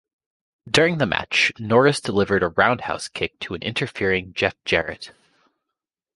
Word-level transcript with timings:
During 0.67 0.97
the 0.97 1.05
match, 1.05 1.51
Norris 1.59 2.01
delivered 2.01 2.41
a 2.41 2.47
roundhouse 2.47 3.07
kick 3.07 3.37
to 3.41 3.53
an 3.53 3.61
interfering 3.61 4.33
Jeff 4.33 4.55
Jarrett. 4.65 5.11